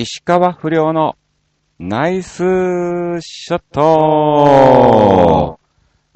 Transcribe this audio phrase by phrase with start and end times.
[0.00, 1.16] 石川不良の
[1.80, 2.36] ナイス
[3.20, 5.58] ショット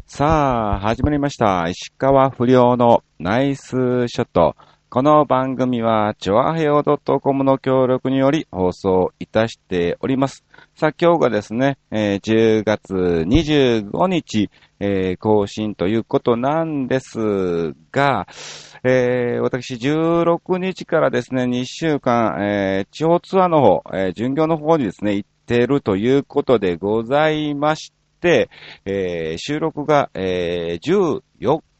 [0.07, 1.69] さあ、始まりました。
[1.69, 4.55] 石川不良のナイスショット。
[4.95, 10.45] この番組は、チョアヘオ .com の協力により放送いたしております。
[10.75, 14.51] さあ、今日がですね、えー10月25日、
[14.81, 18.27] えー更新ということなんですが、
[18.85, 28.51] えー私16日からですね、2週間、え地方ツアーの方、え巡業の方にですね、行ってるということでございまして、
[28.85, 31.23] え収録が、え14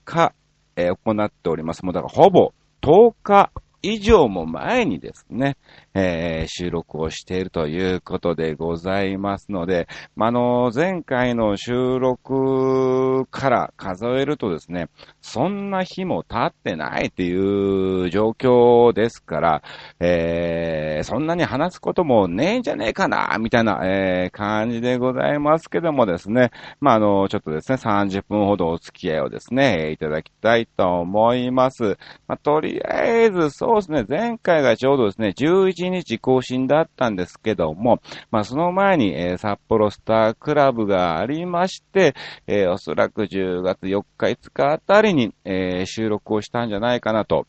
[0.07, 0.33] 日、
[0.77, 1.85] え行っております。
[1.85, 3.51] もうだからほぼ10日
[3.83, 5.57] 以上も前にですね、
[5.95, 14.89] えー収録をしているということでございますので、まあ、の、前回の収録から数えるとですね、
[15.21, 19.63] そんな日も経ってないっていう状況ですから、
[20.01, 26.51] えーそんなに話すこともねえんじゃねえかな、みたいな、えー感じでございますけどもですね、
[26.81, 31.99] まあ、あの、ちょっとですね、30分ほどお付き合いをですね、いただきたいと思います。
[32.27, 42.15] まあ、とりあえず、そうですね、前回がちょうどですね、11 1日更新だったんですけども、まあ、その前に、えー札幌スタークラブがありまして、
[42.47, 47.47] えーおそらく10月4日、5日あたりに、えー収録をしたんじゃないかなと、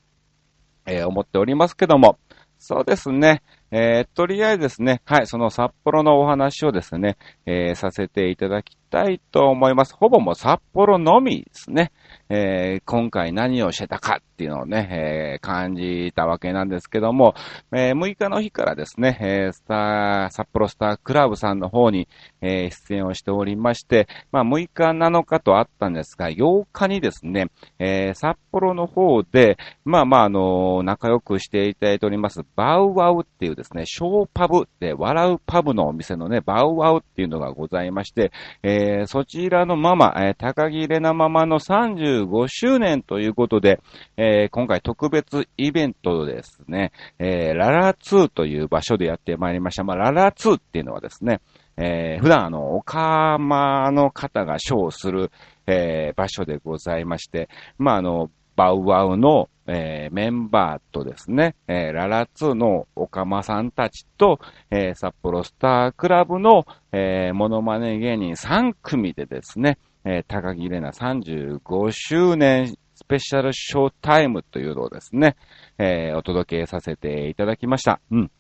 [0.85, 2.17] え思っておりますけども、
[2.57, 3.43] そうですね。
[3.71, 9.95] えーとりあえずですね、はい、その札幌のお話をですね、えーさせていただきたいと思います。
[9.95, 11.91] ほぼもう札幌のみですね。
[12.35, 17.35] えー今回何をしてたかっていうのをね、えー感じたわけなんですけども、
[17.71, 22.07] えー6日の日からですね、えスター、札幌スタークラブさんの方に、
[22.41, 38.31] え出演をしておりまして、まあ6日7日とあったんですが、8日にですね、え札幌の方で、まあまああの仲良くしていただいております、バウワウっていうですね、ショーパブで笑うパブのお店のね、バウワウっていうのがございまして、
[38.63, 43.79] えそちらのママ、え高木玲奈ママの35 5周年ということで、
[44.17, 49.83] えー今回特別イベントですね、えーララ2という場所でやってまいりました。
[49.83, 51.41] まあ、ララ2っていうのはですね、
[51.77, 55.31] えー普段あの、オカマの方がショーをする、
[55.67, 64.39] えー場所でございまして、まあ、あの、バウワウの、えーメンバーとですね、えーララ2のオカマさんたちと、
[64.69, 75.35] えー札幌スタークラブの、えーモノマネ芸人3組でですね、えー高木玲奈35周年スペシャルショータイムというのをですね、
[75.77, 77.99] えーお届けさせていただきました。
[78.11, 78.31] うん。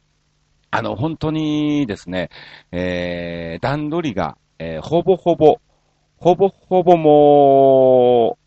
[0.71, 2.29] あの、本当にですね、
[2.71, 5.59] えー段取りが、えーほぼほぼ、
[6.17, 8.37] ほぼほぼも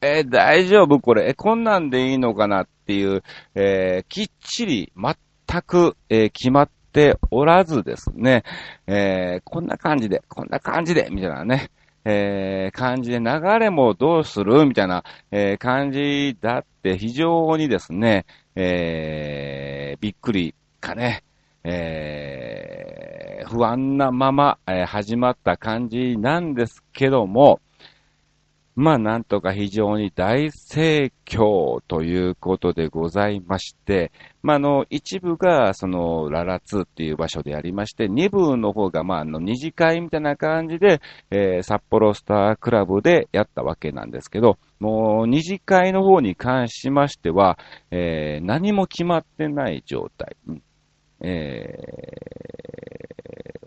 [0.00, 3.22] う、えー大丈夫これ、え、こんなんでいいのかなっていう、
[3.54, 8.44] えきっちり全く、え決まっておらずですね、
[8.86, 11.70] えこんな感じで、こんな感じで、みたいなね、
[12.04, 14.66] えー感じで流れもどうする？
[14.66, 18.26] みたいな、えー感じだって非常にですね、
[18.56, 21.22] えーびっくりかね、
[21.64, 27.60] えー不安なまま、えー始まった感じなんですけども、
[28.74, 34.12] まあ、なんとか非常に大盛況ということでございまして、
[34.42, 47.58] まあ、あの、一部が、その、ララ2っていう場所でやりまして、二部の方が、まあ、あの、二次会みたいな感じで、えー札幌スタークラブでやったわけなんですけど、もう、二次会の方に関しましては、
[47.90, 50.36] えー何も決まってない状態。
[50.48, 50.62] うん
[51.20, 52.42] えー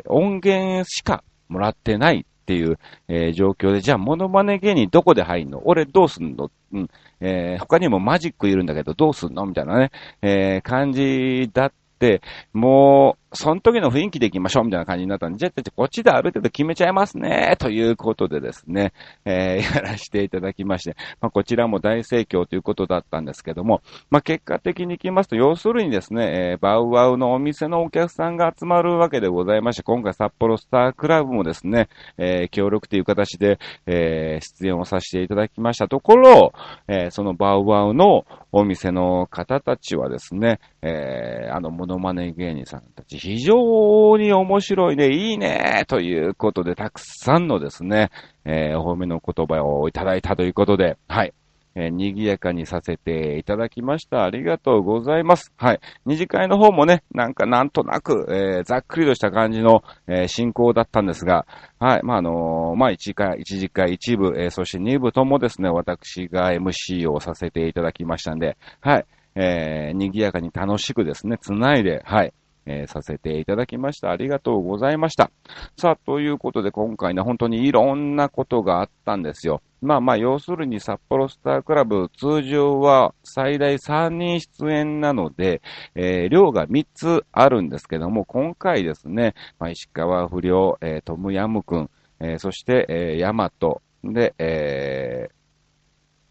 [0.08, 5.64] 音源しかもらってないっていう、えー状況で、じゃあ、モノマネ芸人どこで入んの？
[5.66, 6.52] 俺どうすんの？
[6.74, 6.90] うん。
[7.20, 9.48] えー他にもマジックいるんだけどどうすんの？
[9.48, 9.92] みたいなね、
[10.22, 12.22] えー感じだって、
[12.54, 18.94] もう、その時の雰囲気で行きましょうみたいな感じになったんで、じゃあ、じゃあこっちである程度決めちゃいますね、ということでですね、
[19.26, 35.88] えー やらせていただきまして、まあ、こちらも大盛況ということだったんですけども、まあ、結果的に行きますと、要するにですね、えーバウワウのお店のお客さんが集まるわけでございまして、今回札幌スタークラブもですね、えー協力という形で、えー出演をさせていただきました。
[35.88, 36.54] ところ、
[36.88, 48.12] えーそのバウワウのお店の方たちはですね、えーあの、モノマネ芸人さんたち、非常に面白いね、いいね、ということで、たくさんのですね、
[48.46, 51.34] えーお褒めの言葉をいただいたということで、はい。
[51.74, 54.26] えー賑やかにさせていただきました。
[54.26, 55.52] ありがとうございます。
[55.58, 55.80] はい。
[56.06, 61.48] 二次会の方もね、なんかなんとなく、えーざっくりとした感じの、えー進行だったんですが、
[61.80, 62.04] はい。
[62.04, 69.06] まあ、あのーまあ、一次会、一次会、一部、えーそして二部ともですね、私が MC をさせていただきましたんで、はい。
[69.34, 72.32] えー賑やかに楽しくですね、つないで、はい。
[72.66, 74.12] えー、させていただきました。
[74.12, 75.32] ありがとうございました。
[75.78, 79.62] さあ、ということで今回ね、本当にいろんなことがあったんですよ。
[79.82, 85.62] まあまあ、要するに札幌スタークラブ、通常は最大3人出演なので、
[85.94, 91.90] えー、量が3つあるんですけども、今回ですね、まあ、石川不良、えー、トムヤムくん、
[92.20, 93.82] えー、そして、えー、ヤマト、
[94.14, 95.30] で、え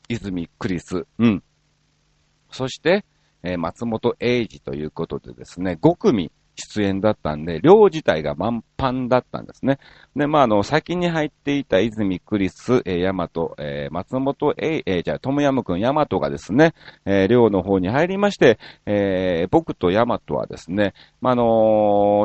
[0.09, 1.43] ー、泉クリス、うん。
[2.51, 3.05] そして、
[3.45, 9.79] えー、松本英二ということでですね、5組出演だったんで、量自体が満帆だったんですね。
[10.17, 16.75] で、まあ、あの、先に入っていた泉クリス、えー、ヤマト、えー、松本英、えー、じゃあ、トムヤムくんヤマトがですね、
[17.05, 21.43] えー、寮の方に入りまして、えー、僕とヤマトはですね、まあ、あの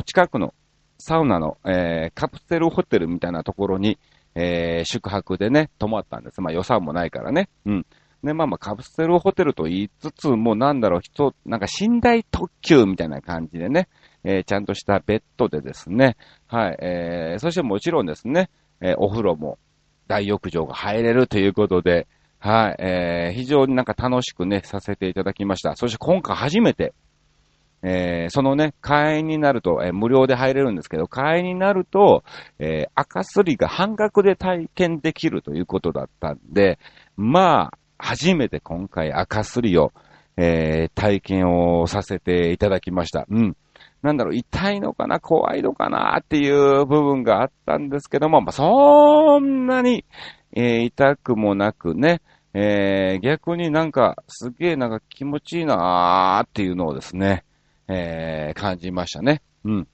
[0.01, 0.53] ー、近くの
[0.99, 3.97] サウナの、えー、カプセルホテルみたいなところに、
[4.35, 6.41] えー、宿泊でね、泊まったんです。
[6.41, 7.49] まあ予算もないからね。
[7.65, 7.85] うん。
[8.23, 13.87] で、まあまあカプセルホテルと言いつつ、もうなんだろう、人、なんか寝台特急みたいな感じでね、
[14.23, 16.17] えー、ちゃんとしたベッドでですね、
[16.47, 18.49] はい、えー、そしてもちろんですね、
[18.81, 19.57] えー、お風呂も
[20.07, 22.07] 大浴場が入れるということで、
[22.39, 25.75] はい、えー、非常になんか楽しくね、させていただきました。
[25.75, 26.93] そして今回初めて、
[27.81, 32.23] えー、そのね、会員になると、えー、無料で入れるんですけど、会員になると、
[32.59, 36.77] えー、赤すりが半額で体験できるということだったんで、
[37.15, 39.91] まあ、初めて今回赤すりを、
[40.37, 43.25] えー、体験をさせていただきました。
[43.29, 43.57] うん。
[44.01, 50.05] なんだろう、痛いのかな、怖いのかなっていう部分があったんですけども、まあ、そんなに、
[50.53, 52.21] えー、痛くもなくね、
[52.53, 57.43] えー、逆になんか、すげえなんか気持ちいいなーっていうのをですね、
[57.89, 59.41] えー、感じましたね。
[59.65, 59.87] うん。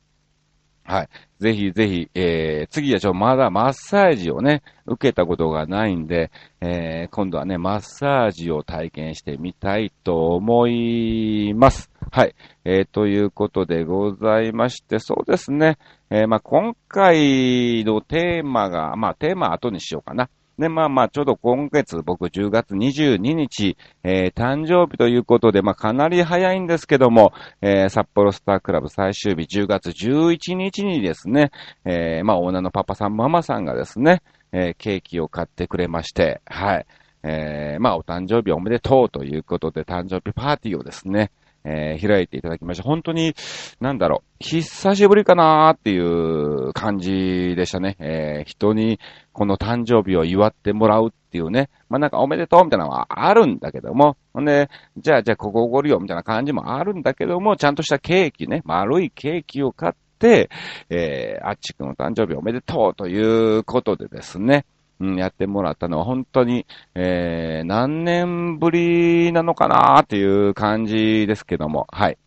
[0.88, 1.10] はい。
[1.40, 11.90] ぜひぜひ、えー、次はちょ、まだマッサージをね、受けたことがないんで、えー、今度はね、マッサージを体験してみたいと思います。
[12.12, 12.36] はい。
[12.66, 15.80] えー、ということでございまして、そうですね。
[16.12, 20.30] えー、まあ、今回のテーマが、まあ、テーマ後にしようかな。
[20.57, 31.52] で、まあまあ、ちょうど今月、僕10月22日、えー、誕生日ということで、まあかなり早いんですけども、えー、札幌スタークラブ最終日10月11日にですね、
[31.84, 34.22] えー、まあオーナーのパパさん、ママさんがですね、
[34.54, 36.86] えー、ケーキを買ってくれまして、はい。
[37.24, 41.31] えー、まあお誕生日おめでとうということで、誕生日パーティーをですね、
[41.65, 42.83] えー、開いていただきました。
[42.83, 43.33] 本当に、
[43.81, 47.97] なんだろう、久しぶりかなーっていう感じでしたね。
[48.00, 49.00] えー、人に
[49.33, 51.69] この誕生日を祝ってもらうっていうね。
[51.89, 54.15] まあ、なんかおめでとうみたいなのはあるんだけども。
[54.33, 60.50] ほんで、じゃあじゃあここおごるよみたいな感じもあるんだけども、ちゃんとしたケーキね、丸いケーキを買って、
[60.89, 64.65] えー、あっちくんの誕生日おめでとうということでですね。
[65.00, 72.18] うん、やってもらったのは本当に、えー、何年ぶりなのかなっていう感じですけども、はい。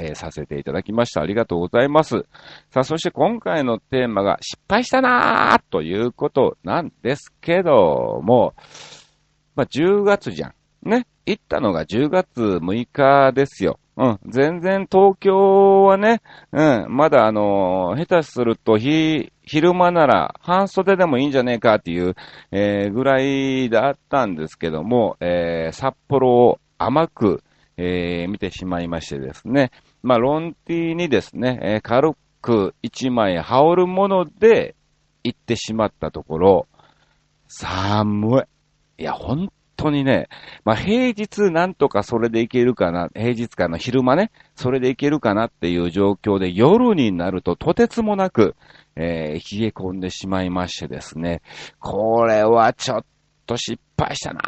[0.00, 1.20] えー、させていただきました。
[1.20, 2.24] ありがとうございます。
[2.70, 8.54] さあ、そして今回のテーマが失敗したなーということなんですけども、
[9.56, 10.54] まあ、10月じゃん。
[10.88, 11.06] ね。
[11.28, 13.78] 行ったのが10月6日ですよ。
[13.98, 14.20] うん。
[14.26, 16.22] 全然東京はね、
[16.52, 16.86] うん。
[16.88, 22.14] まだあのー、下手すると日、昼間なら半袖でもいいんじゃねえかっていう、
[22.50, 27.42] えー、ぐらいだったんですけども、えー、札幌を甘く、
[27.76, 29.70] えー、見てしまいましてですね。
[30.02, 34.76] まあ、ロンティーにですね、えー、軽く一枚羽織るもので
[35.24, 36.68] 行ってしまったところ、
[37.48, 38.46] 寒
[38.98, 39.02] い。
[39.02, 40.28] いや、本当にね、
[40.64, 48.56] まあ、平日なんとかそれでいけるかな、平日かの昼間ね、それでいけるかなっていう状況で夜になるととてつもなく、
[48.96, 51.40] えー、冷え込んでしまいましてですね、
[51.78, 53.04] これはちょっ
[53.46, 54.40] と失敗したな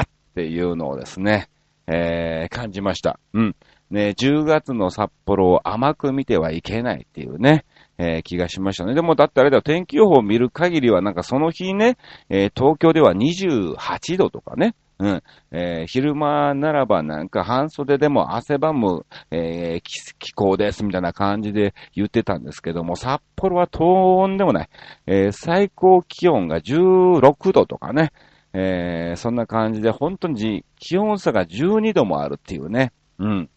[0.00, 1.48] ーっていうのをですね、
[1.86, 3.20] えー、感じました。
[3.34, 3.56] うん。
[3.90, 7.64] ね、10月の札幌を甘く見てはいけないっていうね、
[7.98, 8.94] えー、気がしましたね。
[8.94, 11.96] でもだってあれだ、天気予報を見る限りはなんかその日ね、
[12.28, 15.22] えー、東京では28度とかね、うん。
[15.50, 19.82] えー、昼間ならばなんか半袖でも汗ばむ、えー、
[20.18, 24.68] 気候ですみたいな感じで言ってたんですけども、札幌はとんでもない。
[25.06, 28.12] えー、最高気温が16度とかね、
[28.54, 32.92] え、そんな感じで本当に気温差が12度もあるっていうね。
[33.18, 33.50] うん。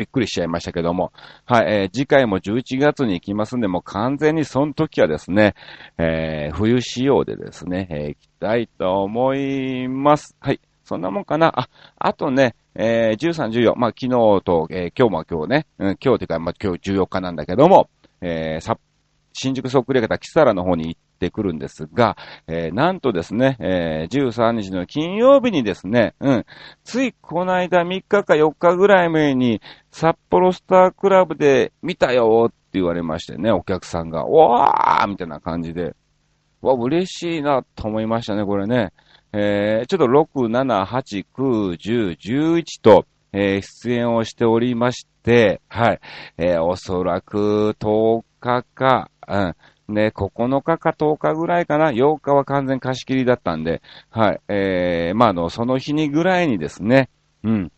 [0.00, 1.12] びっくりしちゃいましたけども。
[1.44, 5.54] はい、えー、次回も11月に行きますんで、もう完全にその時はですね、
[5.98, 10.34] えー、冬仕様でですね、えー、行きたいと思います。
[10.40, 10.60] はい。
[10.84, 11.52] そんなもんかな。
[11.54, 14.08] あ、あとね、えー、13、14、まあ、昨日
[14.42, 17.90] と、えー、今日も今日ね、うん、今日というか、まあ、今日14日なんだけども、
[18.22, 18.78] えー、さ、
[19.34, 26.46] 新宿そっくり方、キサラの方に行っってくるんですが、えー、なんとですね、えー、13日の金曜日にですね、うん、
[26.82, 29.60] ついこの間3日か4日ぐらい前に、
[29.90, 35.94] 札幌スタークラブで見たよって言われましてね、お客さんが、わーみたいな感じで、
[36.62, 38.92] わ、嬉しいなと思いましたね、これね。
[39.32, 46.00] えー、ちょっと6、7、8、9、10、11と、えー、出演をしておりまして、はい。
[46.38, 49.54] えー、おそらく10日か、うん。
[49.90, 51.90] ね、9日か10日ぐらいかな。
[51.90, 54.40] 8日は完全貸し切りだったんで、はい。
[54.48, 57.10] えー、まあ、の、その日にぐらいにですね、
[57.42, 57.72] うん。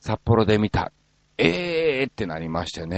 [0.00, 0.92] 札幌で見た。
[1.38, 2.96] えーってなりましてね、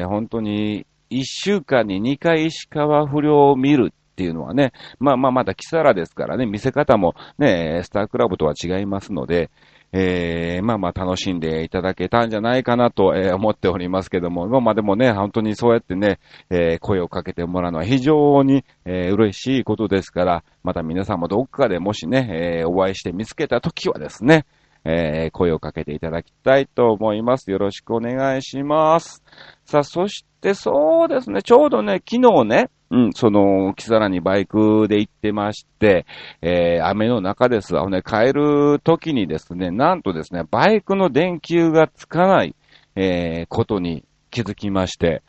[0.00, 9.50] えー、本当に、1週間に2回石川不良を見るっていうのはね、まあまあまだキサラですからね、見せ方もね、スタークラブとは違いますので、
[9.96, 16.18] えー、まあまあ楽しんでいただけたんじゃないかなと、えー、思っておりますけども、まあでもね、本当にそうやってね、
[16.50, 24.46] えー、声をかけてもらうのは非常に、えー、嬉しいことですから、また皆さんもどっかでもしね、えー、お会いして見つけたときはですね、
[24.84, 27.52] えー、声をかけていただきたいと思います。
[27.52, 29.22] よろしくお願いします。
[29.64, 36.04] さあ、そしてでそうですね、ちょうどね、昨日ね、うん、その、木更にバイクで行ってまして、
[36.42, 37.78] えー、雨の中です。
[37.78, 42.54] あのね、帰る時にですね、なんとですね、バイクの電球がつかない、
[42.94, 45.22] えー、ことに気づきまして、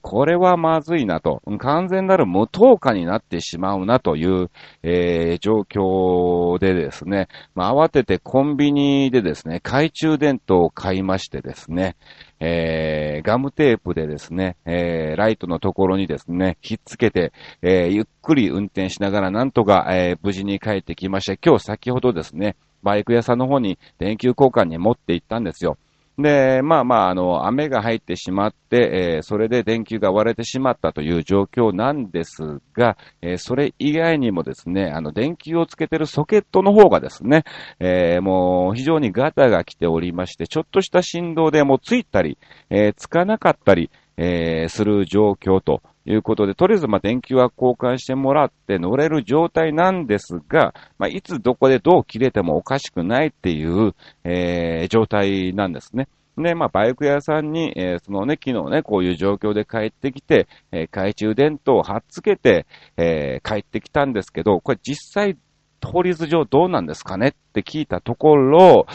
[0.00, 4.50] これはまずいなと、完全なる無灯火になってしまうなという、
[4.82, 11.96] えー、状況でですね、まあ、慌ててコンビニでですね、懐中電灯を買いましてですね、
[12.40, 25.76] えー、ガムテープでですね、えー、ライトのところにですね、ひっつけて、え、ゆっくり運転しながらなんとか、え、無事に帰ってきまして、今日先ほどですね、バイク屋さんの方に電球交換に持って行ったんですよ。
[26.18, 37.44] で、まあまあ、あの、雨が入ってしまって、えー、それで電球が割れてしまったという状況なんですが、えー、それ以外にもですね、あの、電球をつけてるソケットの方がですね、
[37.80, 42.38] えー、もう非常にガタが来ておりまして、ちょっとした振動でもうついたり、
[42.70, 53.94] えつかなかったり、えする状況ということで、とりあえずま電球は交換してもらって乗れる状態なんですが、まあ、いつどこでどう切れてもおかしくないっていう、
[54.24, 56.08] えー、状態なんですね。
[56.38, 65.36] で、まあ、バイク屋さんに、えー、そのね、昨日ね、こういう状況で帰ってきて、えー、懐中電灯を貼っつけて、えー、帰ってきたんですけど、これ実際、
[65.84, 68.86] 法律上どうなんですかねって聞いたところ、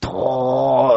[0.00, 0.43] と、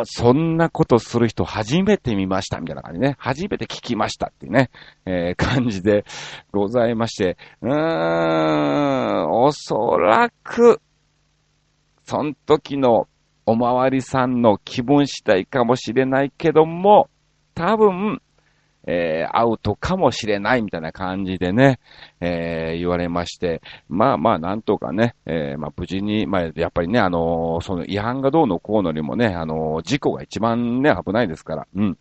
[0.10, 3.16] そんなことする人初めて見ました、みたいな感じね。
[3.20, 4.70] 初めて聞きましたっていうね、
[5.06, 6.06] えー、感じで
[6.54, 10.80] ございまして、うーん、おそらく、
[12.06, 13.08] その時の
[13.46, 17.10] おまわりさんの気分次第かもしれないけども、
[17.54, 18.22] 多分、
[18.88, 21.80] えー、アウトかもしれないみたいな感じでね、
[22.22, 31.98] えー、言われまして、まあまあなんとかね、えー、まあ無事に、まあやっぱりね、あのー、その違反がどうのこうのにもね、あのー、事故が一番ね、危ないですから、うん。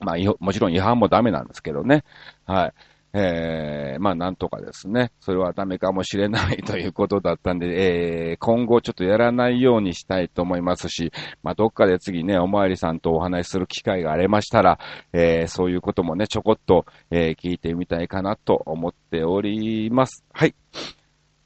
[0.00, 2.04] まあ、もちろん違反もダメなんですけどね。
[2.44, 2.72] はい。
[3.14, 7.66] えー、まあなんとかですね、それはダメかもしれないということだったんで、
[8.32, 14.78] えー、今後ちょっとやらないようにしたいと思いますし、まあどっかで次ね、おまわりさんとお話しする機会がありましたら、
[15.12, 20.24] えー、そういうこともね、ちょこっと、えー、聞いてみたいかなと思っております。
[20.32, 20.54] はい。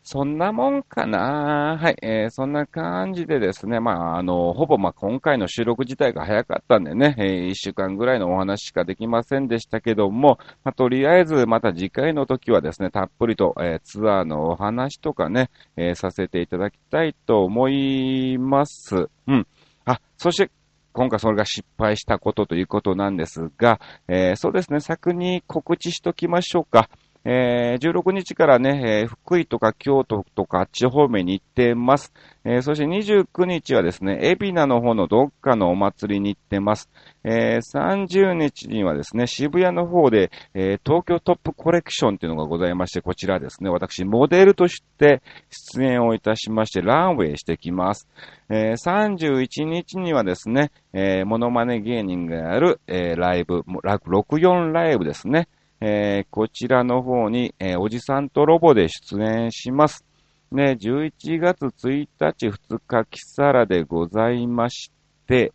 [0.09, 19.09] そんなもんかなはい、えー、そんな感じでですね、まあ、あの、ほぼま今回の収録自体が早かったんでね、えー、一週間ぐらいのお話しかできませんでしたけども、まあ、とりあえずまた次回の時はですね、たっぷりと、えー、ツアーのお話とかね、えー、させていただきたいと思います。
[19.27, 19.45] うん。
[19.87, 20.53] あ、そして、
[20.93, 26.89] 今回それが失敗したことということなんですが、えー、そうですね、先に告知しときましょうか。
[27.29, 32.13] えー、16日からね、えー、福井とか京都とかあっち方面に行ってます。
[32.45, 36.89] えー、そして29日はですね、海老名の方のどっかのお祭りに行ってます。
[37.25, 48.09] えー、30日にはですね、渋谷の方で、え、東京トップコレクションっていうのがございまして、こちらですね、私、モデルとして出演をいたしまして、ランウェイしてきます。
[48.49, 55.49] え、31日にはですね、え、モノマネ芸人がやる、え、ライブ、64ライブですね。
[55.81, 60.05] えー、こちらの方に、えー、おじさんとロボで出演します。
[60.53, 64.91] ね、11月1日、2日、キサラでございまし
[65.27, 65.53] て、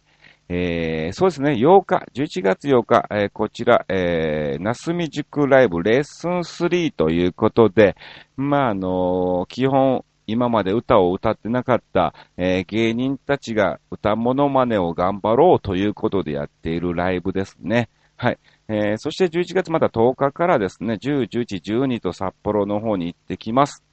[0.49, 7.95] えー、そうですね、8日、11月8日、えー、こちら、えー、なすみ塾ライブレッスン3ということで、
[8.35, 17.89] まあ、あのー、基本、今まで歌を歌ってなかった、えー、芸人たちが歌モノマネを頑張ろうということでやっているライブですね。
[18.17, 18.37] はい。
[18.73, 23.83] えー、そして11月また10日からですね、10、11、12と札幌の方に行ってきます。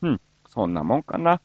[0.00, 0.20] うん。
[0.48, 1.42] そんなもんかな。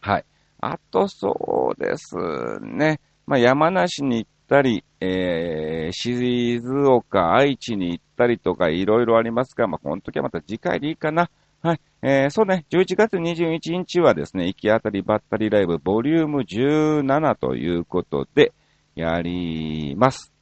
[0.00, 0.24] はい。
[0.60, 2.16] あとそうです
[2.60, 3.00] ね。
[3.26, 11.30] まあ、山梨に行ったり、えー、静岡、愛知に行ったりとかいろいろありますが、まあ、この時はまた次回でいいかな。
[11.62, 11.80] はい。
[12.02, 18.52] えー、そうね、11月21日はですね、行き当たりばったりライブボリューム17ということで、
[18.94, 20.37] やります。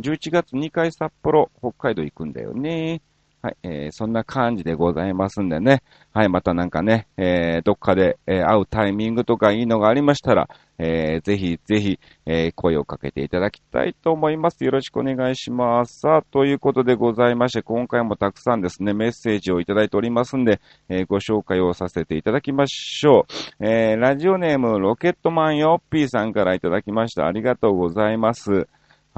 [0.00, 3.00] 11月2回札幌、北海道行くんだよね。
[3.46, 5.82] はい、えー、そんな感じでございますんでね。
[6.12, 10.48] はい、またなんかね、えー、どっかで、えー、会うタイミングとかいいのがありましたら、
[10.78, 14.64] えー、ぜひぜひ、えー、声をかけていただきたいと思います。
[14.64, 16.00] よろしくお願いします。
[16.00, 23.26] さあ、ということでございまして、今回もたくさんですね、メッセージをいただいておりますんで、えー、ご紹介をさせていただきましょ
[23.60, 23.64] う。
[23.64, 27.26] えー、ラジオネーム、ロケットマンヨッピーさんからいただきました。
[27.26, 28.66] ありがとうございます。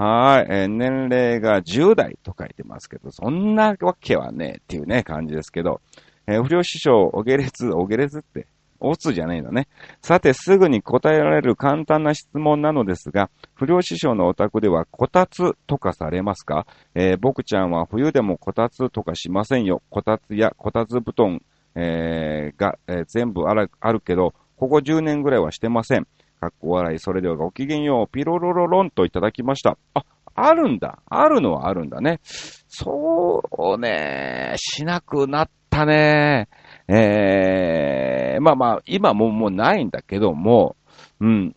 [0.01, 5.81] はい、えー、年齢が10代と書いてますけど、そんなわけはねえ、っていうね、感じですけど、
[6.29, 8.47] えー、不良師匠、お下劣、お下劣って、
[8.79, 9.67] オツじゃないのね。
[10.01, 16.65] さて、すぐに答えられる簡単な質問なのですが、不良師匠のお宅ではこたつとかされますか？
[16.95, 19.83] えー、僕ちゃんは冬でもこたつとかしませんよ。
[19.91, 21.43] こたつやこたつ布団、
[21.75, 26.07] えー、が、えー、全部あるけど、ここ10年ぐらいはしてません。
[26.41, 26.99] かっこ笑い。
[26.99, 28.13] それではごきげんよう。
[28.13, 29.77] ピロロロロンといただきました。
[29.95, 30.05] あ、
[30.35, 31.01] あるんだ。
[31.07, 32.21] あるのはあるんだね。
[32.23, 33.43] そ
[33.77, 36.49] うね、しなくなったね。
[36.87, 40.77] えー、まあまあ、今ももうないんだけども、
[41.21, 41.55] うん。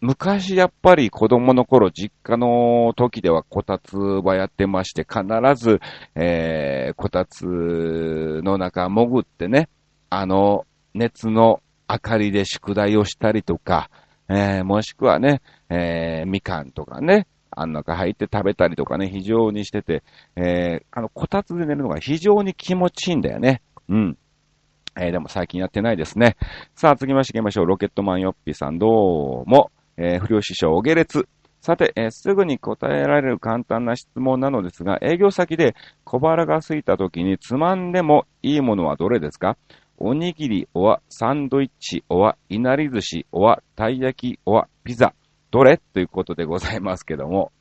[0.00, 5.24] 昔やっぱり子供の頃実家の時ではこたつはやってまして、必
[5.54, 5.78] ず、
[6.14, 9.68] えー、こたつの中潜ってね、
[10.08, 13.90] あの熱の明かりで宿題をしたりとか、
[14.28, 20.04] えー、もしくはね、えー、みかんとかね、あん中入って食べたりとかね、非常にしてて、
[20.36, 23.62] えー、あの、こたつで寝るのが非常に気持ちいいんだよね。
[23.88, 24.18] うん。
[24.96, 26.36] えー、でも最近やってないですね。
[26.76, 27.66] さあ、次まして行きましょう。
[27.66, 29.72] ロケットマンヨッピーさん、どうも。
[29.96, 31.28] えー、不良師匠、お下劣。
[31.60, 39.58] さて、えー、すぐに答えられる簡単な質問なのですが、営業先で小腹が空いた時につまんでもいいものはどれですか？
[40.02, 45.14] おにぎり、おわ、サンドイッチ、おわ、いなり寿司、おわ、たい焼き、おわ、ピザ、
[45.50, 45.76] どれ？
[45.76, 47.52] ということでございますけども、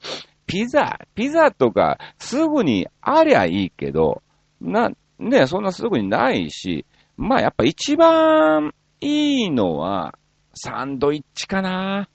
[0.47, 4.23] ピザ、ピザとかすぐにありゃいいけど、
[4.62, 6.86] な、ね、そんなすぐにないし、
[7.17, 10.15] まあやっぱ一番いいのは、
[10.54, 12.08] サンドイッチかな。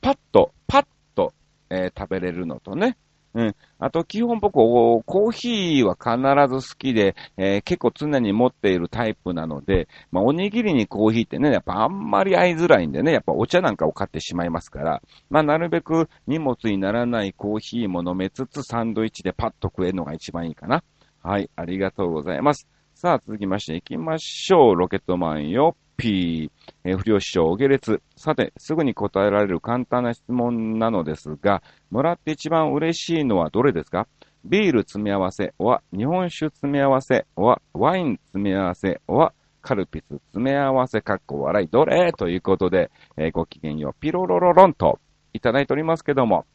[0.00, 1.32] パッと、パッと、
[1.70, 2.96] えー、食べれるのとね。
[3.34, 3.56] うん。
[3.78, 20.84] あと、基本僕、コーヒーは必ず好きで、えー、結構常に持っているタイプなので、まあ、おにぎりにコーヒーってね、やっぱあんまり合いづらいんでね、やっぱお茶なんかを買ってしまいますから、まあ、なるべく荷物にならないコーヒーも飲めつつ、サンドイッチでパッと食えるのが一番いいかな。
[21.22, 22.68] はい、ありがとうございます。
[22.94, 24.76] さあ、続きまして行きましょう。
[24.76, 25.76] ロケットマンよ。
[26.02, 26.50] P、
[26.82, 28.02] えー、不良師匠、お下劣。
[28.16, 31.62] さて、すぐに答えられる簡単な質問なのですが、
[31.92, 34.08] もらって一番嬉しいのはどれですか？
[34.44, 42.12] ビール詰め合わせ、は日本酒詰め合わせ、はワイン詰め合わせ、はカルピス詰め合わせ、かっこ笑い、どれ？
[42.12, 44.98] ということで、えー、ごきげんよう、ピロロロロンと
[45.32, 46.46] いただいておりますけども、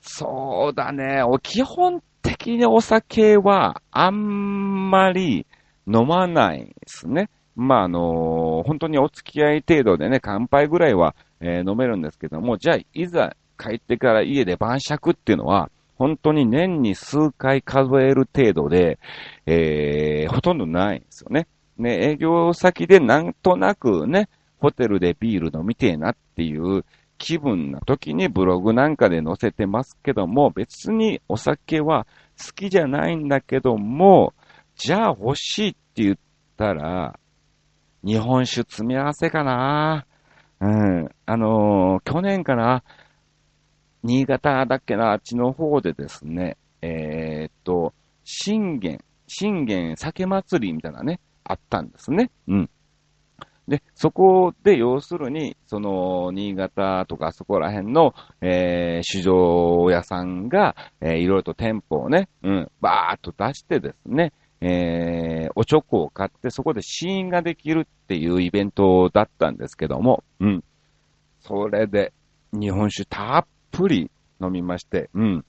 [0.00, 5.46] そうだね、お基本的にお酒はあんまり
[5.86, 7.30] 飲まないですね。
[7.58, 19.00] まあ、あのー、本当にお付き合い程度でね、乾杯ぐらいは、えー、飲めるんですけども、じゃあ、いざ帰ってから家で晩酌っていうのは、本当に年に数回数える程度で、
[19.46, 21.48] えー、ほとんどないんですよね。
[21.76, 24.28] ね、営業先でなんとなくね、
[24.60, 26.84] ホテルでビール飲みてえなっていう
[27.18, 32.06] 気分な時にブログなんかで載せてますけども、別にお酒は
[32.40, 34.32] 好きじゃないんだけども、
[34.76, 36.16] じゃあ欲しいって言っ
[36.56, 37.18] たら、
[38.04, 40.06] 日本酒詰め合わせかな。
[40.60, 41.08] うん。
[41.26, 42.82] あのー、去年かな、
[44.02, 47.92] 新潟だっけな、あっちの方でですね、えー、っと、
[48.24, 52.30] 信玄、信玄酒祭りみたいなね、あったんですね。
[52.46, 52.70] うん。
[53.68, 70.64] で、そこで要するに、その、新潟とかそこら辺の、えー、市場屋さんが、えー、いろいろと店舗をね、うん、バーっと出してですね、えー、おチョコを買ってそこで試飲ができるっていうイベントだったんですけども、うん。
[71.40, 72.12] それで、
[72.52, 75.44] 日本酒たっぷり飲みまして、うん。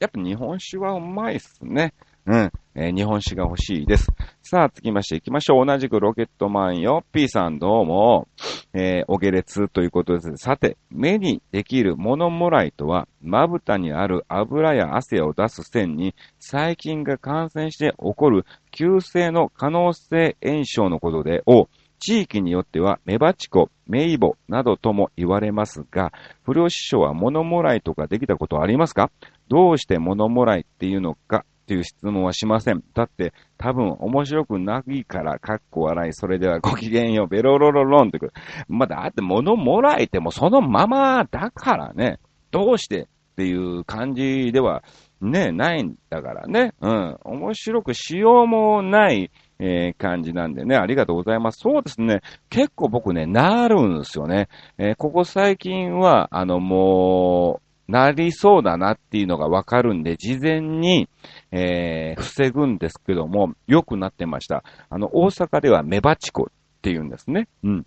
[0.00, 1.94] やっぱ日本酒はうまいっすね。
[2.26, 2.52] うん。
[2.74, 4.10] えー、日本酒が欲しいです。
[4.42, 5.66] さあ、続きまして行きましょう。
[5.66, 7.04] 同じくロケットマンよ。
[7.12, 8.28] P さんどうも。
[8.72, 10.36] えー、お下列ということです。
[10.38, 21.68] さて、目にできるモノモライとは、まぶたにある油や汗を出す線に細菌が感染して起こる急性の可能性炎症のことで、を
[22.00, 29.10] 地域によってはメバチコ、メイボなどとも言われますが、不良師匠はモノモライとかできたことありますか？
[29.48, 31.44] どうしてモノモライっていうのか？
[31.64, 32.84] っていう質問はしません。
[32.92, 36.12] だって多分面白くないから、かっこ笑い。
[36.12, 38.32] それではごきげんよう、ベロロロロンってくる。
[38.68, 42.18] まあ、だって物もらえてもそのままだからね。
[42.50, 44.84] どうしてっていう感じでは
[45.20, 46.74] ね、ないんだからね。
[46.80, 47.16] うん。
[47.24, 51.60] 面白くしようもない、えー、感じなんでね、ありがとうございます。
[51.60, 54.48] そうですね、結構僕ね、なるんですよね。
[54.76, 61.08] えー、ここ最近は、あのもう、なりそうだなっていうのがわかるんで、事前に、
[61.52, 64.64] えー、防ぐんですけども、良くなってました。
[64.88, 66.46] あの、大阪ではメバチコっ
[66.82, 67.48] て言うんですね。
[67.62, 67.86] うん。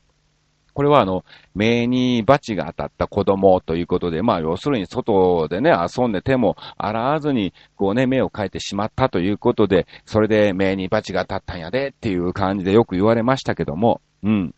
[0.77, 14.53] これはあの、目にバチが当たった子供ということで、まあ要するに外でね、遊んでても洗わずに、こうね、目を変えてしまったということで、それで目にバチが当たったんやでっていう感じでよく言われましたけども、うん。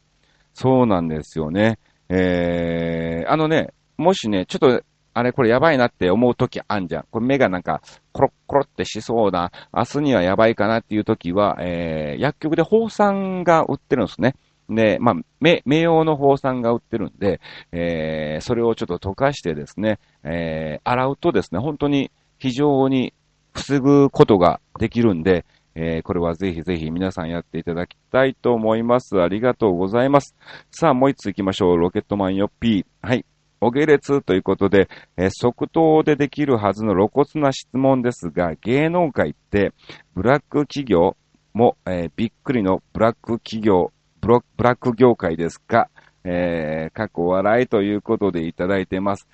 [0.53, 1.79] そうなんですよね。
[2.09, 4.81] えー、あのね、もしね、ちょっと
[5.19, 7.05] あれこれやばいなって思う時あんじゃん。
[7.11, 14.35] これ目がなんか、コロッコロってしそうな、明日にはやばいかなっていう時は、えー、薬局で放酸が売ってるんですね。
[14.69, 23.13] で、まあ、目、目用の放酸が売ってるんで、えー、それをちょっと溶かしてですね、えー、洗うとですね、本当に非常に
[23.53, 29.21] 防ぐことができるんで、えー、これはぜひぜひ皆さんやっていただきたいと思います。
[29.21, 30.35] ありがとうございます。
[30.71, 31.77] さあ、もう一つ行きましょう。
[31.77, 32.85] ロケットマンよ P。
[33.01, 33.25] はい。
[33.61, 39.73] お下列ということで、え、即答でできるはずの露骨な質問ですが、芸能界って、
[40.15, 41.17] ブラック企業
[41.53, 43.91] も、えー、びっくりのブラック企業、
[44.21, 45.89] ブロブラック業界ですか、
[46.23, 49.27] えー、過去笑いということでいただいてます。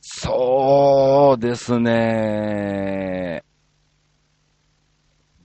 [0.00, 3.42] そうですね。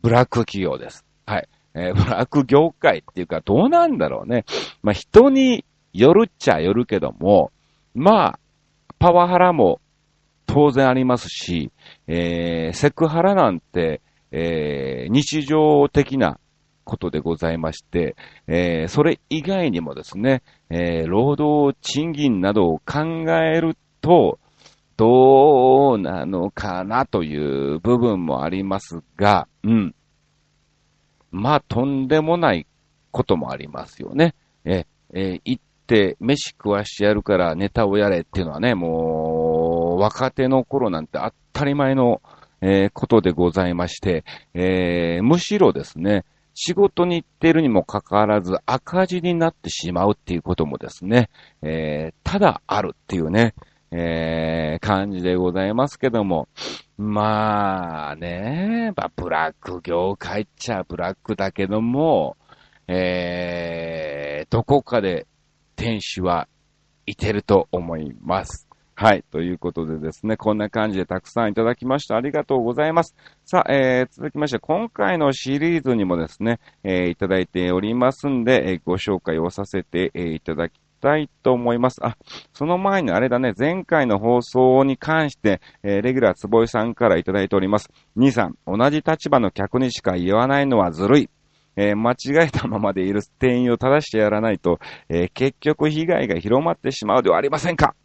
[0.02, 1.06] ブラック企業です。
[1.26, 1.48] はい。
[1.74, 4.46] えー、ブラック業界っていうか、どうなんだろうね。
[4.82, 7.52] まあ、人によるっちゃよるけども、
[7.94, 8.40] まあ、
[9.00, 9.82] パワハラも
[10.46, 11.72] 当然ありますし、
[12.08, 14.02] えー、セクハラなんて、
[14.32, 16.40] えー、日常的な
[16.84, 18.16] ことでございまして、
[18.48, 24.40] えー、それ以外にもですね、えー、労働賃金などを考えると、
[24.98, 29.96] どうなのかなという部分もありますが、うん。
[31.32, 32.68] まあ、とんでもない
[33.10, 34.36] こともありますよね。
[34.66, 42.22] え、えー、って飯食わしてやるからネタをやれっていうのはね、もう、若手の頃なんて当たり前の、
[42.62, 44.24] えー、ことでございまして、
[44.54, 46.24] えー、むしろですね、
[46.54, 51.30] 仕事に行ってるにもかかわらず赤字になってしまうっていうこともですね、
[51.62, 53.54] えー、ただあるっていうね、
[53.92, 56.48] えー、感じでございますけども、
[56.98, 62.38] まあね、まあ、ブラック業界っちゃブラックだけども、
[62.88, 65.26] えー、どこかで
[65.82, 66.48] 天使は
[67.08, 68.68] いてると思います。
[68.94, 69.24] はい。
[69.32, 72.18] ということでですね、こんな感じでたくさんいただきました。
[72.18, 73.16] ありがとうございます。
[73.46, 81.98] さあ、えー、続きまして、今回のシリーズにもですね、えー、いただいておりますんで、えー、ご紹介をさせて、えー、いただきたいと思います。
[82.06, 82.16] あ、
[82.54, 87.90] その前にあれだね、前回の放送に関して、えー、レギュラーつぼいさんからいただいております。
[88.16, 91.30] 兄さん、同じ立場の客にしか言わないのはずるい。
[91.76, 94.80] えー、間違えたままでいる店員を正してやらないと、
[95.10, 97.96] えー、結局被害が広まってしまうではありませんか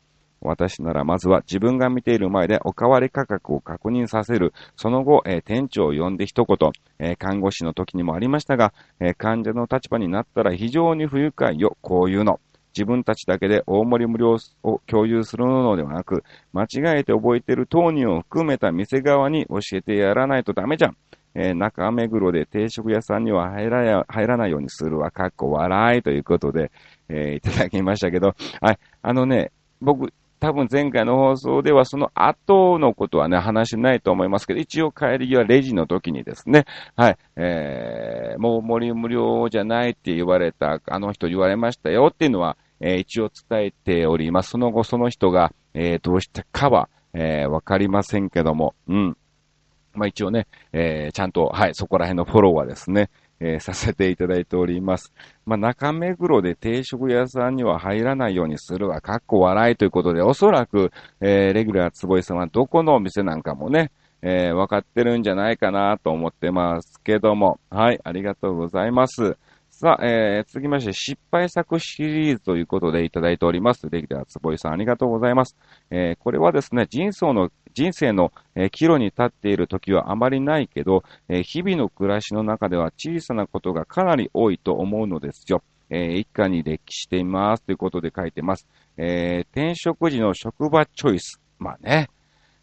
[0.41, 4.53] 私ならまずは自分が見ている前でおかわり価格を確認させる。
[4.77, 12.41] その後、えー、店長を呼んで一言、えー、看護師の時にもありましたが、えー、患者の立場になったら非常に不愉快よ、こういうの。
[12.77, 20.97] 自分たちだけで大盛り無料を共有するのではなく、間違えて覚えている当人を含めた店側に教えてやらないとダメじゃん。
[21.39, 26.73] えー、中目黒で定食屋さんには入らや入らないようにするわ、かっこ笑いということで、
[27.11, 36.65] えー、いただきましたけど、はい、あのね、僕、多分前回の放送ではその後のことはね、話しないと思いますけど、一応帰り際レジの時にですね、
[36.97, 44.51] はい、えー、もう森無料じゃないって言われた、あの人言われましたよっていうのは、えー、一応伝えております。
[44.51, 49.17] その後その人が、えー、どうしたかは、えー、わかりませんけども、うん。
[49.97, 55.13] まあ一応ね、えー、ちゃんと、はい、そこら辺のフォローはですね、えー、 させていただいております。
[55.45, 63.91] まあ、中目黒で定食屋さんには入らないようにするわ、かっこ笑いということで、おそらく、えー、レギュラー坪井さんはどこのお店なんかもね、
[64.23, 67.61] えー、分かってるんじゃないかなと思ってますけども。
[67.71, 69.37] はい、ありがとうございます。
[69.71, 73.91] さあ、えー、続きまして、失敗作シリーズということでいただいております。
[73.91, 75.55] レギュラーつぼいさん、ありがとうございます。
[75.91, 85.63] えー、これはですね、人生の、人生の、え、岐路に立っている時はあまりないけど、え、日々の暮らしの中では小さなことがかなり多いと思うのですよ。
[85.91, 88.67] えー、一家に歴史していますということで書いてます。
[88.97, 91.39] えー、転職時の職場チョイス。
[91.59, 92.09] まあね。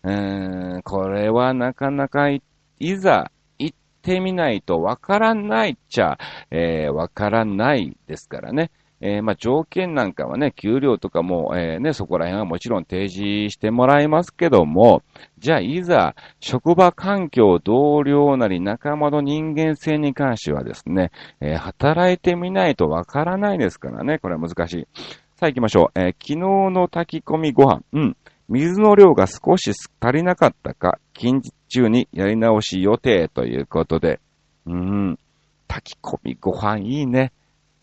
[0.01, 2.41] うーん、これはなかなかい
[2.79, 6.17] ざ行ってみないとわからないっちゃ、
[6.49, 8.71] えー、わからないですからね。
[9.05, 15.03] えー、まあ、条件なんかはね、給料とかも、えー、ね、そこら辺はもちろん提示してもらいますけども、
[15.39, 21.11] じゃあ、いざ、職場環境、同僚なり仲間の人間性に関してはですね、
[21.41, 24.87] えー、働いてみないとわからないですからね、これは難しい。
[25.35, 25.99] さあ行きましょう。
[25.99, 27.81] え昨日の炊き込みご飯。
[27.91, 28.17] うん。
[28.47, 34.21] 水の量が少し足りなかったか、近日中にやり直し予定ということで。
[34.65, 35.19] うん。
[35.67, 37.33] 炊き込みご飯いいね。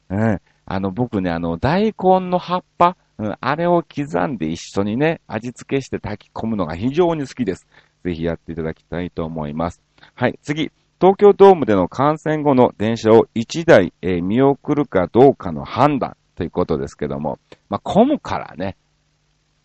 [0.09, 0.41] うん。
[0.73, 7.67] あの、僕ね、あの、大根の葉っぱ、うん、あれを刻んで一緒にね、味付けして炊き込むのが非常に好きです。
[8.05, 9.83] ぜひやっていただきたいと思います。
[10.15, 10.71] はい、次。
[11.01, 18.77] 東京ドームでの感染後の電車を1台、えー、見送るかどうかの判断ということですけども、まあ、混むからね。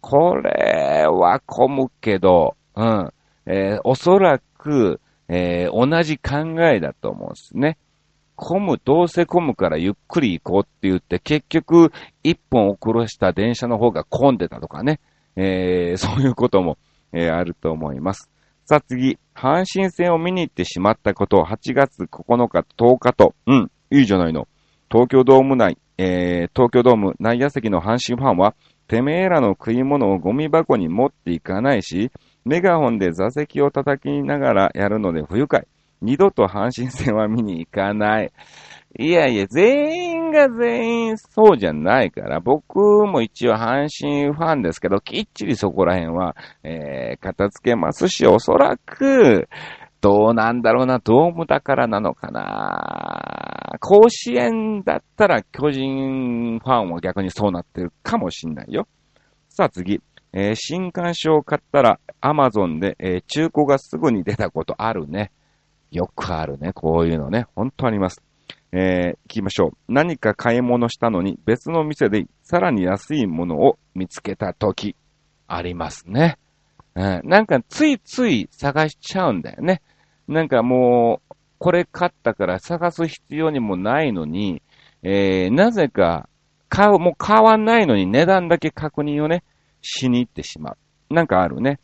[0.02, 3.14] これは混むけど、うん。
[3.46, 7.78] えー、おそらく、えー、同じ考えだと思うんですね。
[8.36, 11.92] 混む、どうせ混むからゆっくり行こうって言って、結局、
[12.24, 15.00] 一本遅らした電車の方が混んでたとかね。
[15.36, 16.78] えー、 そういうことも、
[17.14, 18.30] えー、あると思います。
[18.66, 24.48] さあ次、阪神戦を見に行ってしまったことを、8月9日、10日と、うん、いいじゃないの。
[24.92, 28.56] 東京ドーム内、えー、東京ドーム内野席の阪神ファンは、
[28.88, 32.12] てめえらの食い物をゴミ箱に持っていかないし、
[32.44, 35.68] メガホンで座席を叩きながらやるので不愉快。
[36.06, 38.32] 二度と阪神戦は見に行かない。
[38.98, 49.50] いやいや、全員が全員そうじゃないから、僕も一応阪神ファンですけど、きっちりそこら辺は、えー、片付けますし、おそらく、
[50.00, 53.78] どうなんだろうな、ドームだからなのかな。
[53.82, 58.88] 甲子園だったら巨人ファンは逆にそうなってるかもしんないよ。
[59.50, 60.02] さあ次。
[60.38, 65.32] えー、新刊書を買ったら、アマゾンで、えー、中古がすぐに出たことあるね。
[65.92, 66.74] よくあるね。
[66.74, 67.48] こういうのね。
[67.56, 68.22] ほんとあります。
[68.72, 69.72] えー、聞きましょう。
[69.88, 74.96] 何か買い物したのに別の店でさらに安いものを見つけたとき、
[75.48, 76.38] ありますね。
[76.96, 79.82] うん、なんかついつい探しちゃうんだよね。
[80.28, 84.62] なんかもう、これ買ったから探す必要にもないのに、
[85.04, 86.28] えー、なぜか、
[86.68, 89.44] 買う、もう買わないのに値段だけ確認をね、
[89.82, 91.14] しに行ってしまう。
[91.14, 91.80] なんかあるね。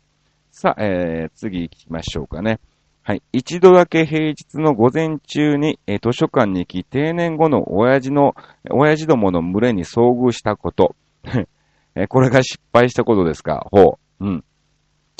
[0.50, 2.60] さあ、えー、次行きましょうかね。
[3.04, 3.22] はい。
[3.32, 8.36] 一度だけ平日の午前中に、え、図書館に行き、定年後の親父の、
[8.70, 10.94] 親父どもの群れに遭遇したこと。
[11.96, 13.66] え、これが失敗したことですか？
[13.72, 14.24] ほう。
[14.24, 14.44] うん。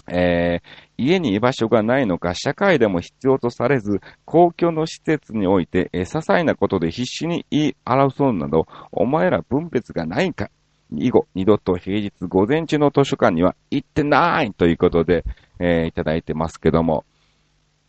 [0.09, 0.67] えー、
[0.97, 10.51] 家に居場所がないのか、社会でも必要とされず、公共の施設において、えー、些細なことで必死に言い争うなど、お前ら分別がないんか？
[10.95, 15.25] 以後、二度と平日午前中の図書館には行ってないということで、
[15.59, 17.05] えー、いただいてますけども。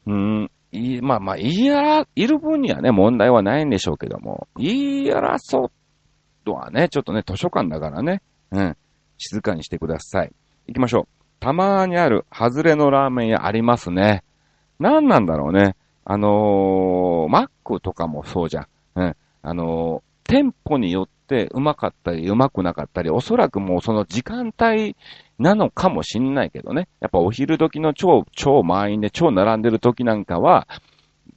[0.05, 5.71] うん、いまあまあ、言い争、いる分にはね、問題はないんでしょうけども、言い争う
[6.45, 8.77] とはね、ちょっとね、図書館だからね、うん、
[9.17, 10.31] 静かにしてください。
[10.67, 11.23] 行きましょう。
[11.39, 14.23] たまにある、外れのラーメン屋ありますね。
[14.79, 15.75] 何なんだろうね。
[16.05, 18.67] あのー、マックとかもそうじゃん。
[18.95, 19.15] うん。
[19.41, 21.12] あのー、店舗によって
[21.51, 24.95] うまかったりうまくなかったり、おそらくもうその時間帯
[25.39, 26.87] なのかもしんないけどね。
[26.99, 30.67] やっぱお昼時の超、超満員で超並んでる時なんかは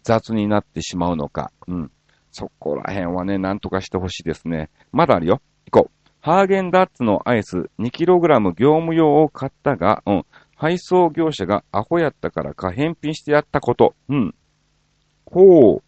[0.02, 1.52] 雑になってしまうのか。
[1.66, 1.90] うん。
[2.30, 4.68] そこら辺はね、なんとかしてほしいですね。
[4.92, 5.40] まだあるよ。
[5.70, 6.10] 行こう。
[6.20, 10.26] ハーゲンダッツのアイス 2kg 業務用を買ったが、うん。
[10.54, 13.94] 配送業者がアホやったからか返品してやったこと。
[14.08, 14.34] うん。
[15.24, 15.82] ほ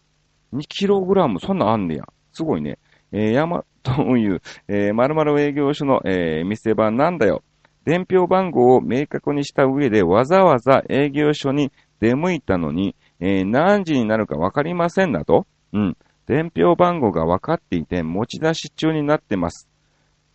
[0.53, 0.55] う。
[0.55, 2.05] 2kg、そんなんあんねや。
[2.33, 2.79] すごいね。
[3.11, 7.43] えー、ヤマト運輸、えー、〇〇営業所の、えー、店番なんだよ。
[7.85, 15.97] 伝票番号を明確にした上でわざわざ営業所に出向いたのに、えー、何時になるかわかりませんだとうん。
[16.25, 19.67] 伝票番号が分かっていて持ち出し中になってます。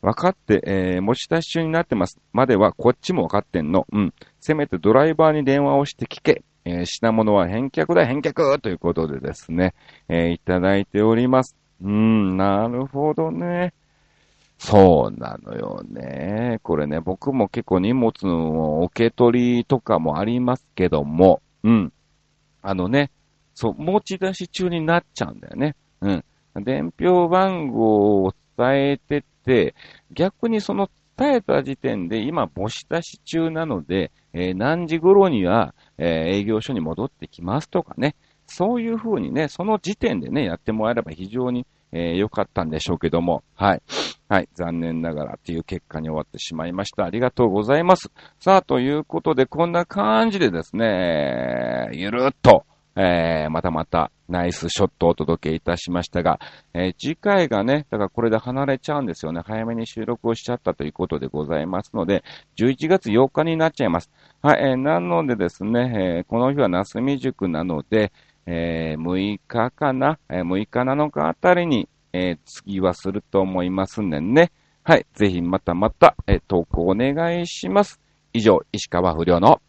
[0.03, 2.19] 分かって、えー、持ち出し中になってます。
[2.33, 3.87] まではこっちも分かってんの。
[3.93, 4.15] うん。
[4.41, 6.43] せめてドライバーに電話をして聞け。
[6.67, 9.75] えー、品物は返却だ、返却ということでですね、
[10.09, 11.57] えー、いただいております。
[11.83, 13.73] うん、なるほどね。
[14.59, 16.61] そうなのよね。
[16.63, 21.93] これね、僕も結構荷物の受け取りとかもありますけども、うん。
[22.63, 23.11] あのね、
[23.55, 25.77] そう、持ち出し中になっちゃうんだよね。
[26.01, 26.25] うん。
[26.65, 29.75] 伝票番号を伝えてて、
[30.13, 36.09] 逆にその伝えた時点で今持ち出し中なので、えー何時頃には、えー
[36.41, 38.15] 営業所に戻ってきますとかね、
[38.47, 43.83] そういう風にね、その時点でね、やってもらえれば非常にえー良かったんでしょうけども、はい。
[44.29, 44.49] はい。
[44.55, 47.05] 残念ながらっていう結果に終わってしまいました。
[47.05, 48.11] ありがとうございます。
[48.41, 52.65] さあ、ということで、こんな感じでですね、ゆるっと、
[52.97, 56.41] えー、またまたナイスショットをお届けいたしましたが、
[56.75, 59.43] えー次回がね、だからこれで離れちゃうんですよね。
[59.45, 62.25] 早めに収録をしちゃったということでございますので、
[62.57, 64.11] 11月8日になっちゃいます。
[64.43, 68.13] はい、えーなのでですね、えーこの日は夏未塾なので、
[68.47, 74.53] えー6日かな、えー6日7日あたりに、えー次はすると思いますんでね。
[74.83, 78.01] はい、ぜひまたまた、えー投稿お願いします。
[78.33, 79.61] 以上、石川不良の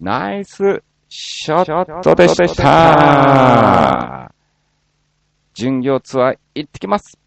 [0.00, 4.32] ナイスショットでした。
[5.54, 7.23] 巡業ツアー行ってきます。